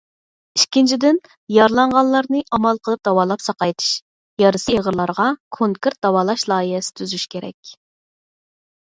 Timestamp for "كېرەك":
7.37-7.77